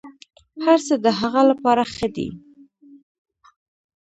هرڅه 0.63 0.95
د 1.05 1.07
هغه 1.19 1.41
لپاره 1.49 1.83
ښه 1.93 2.07
دي. 2.15 2.27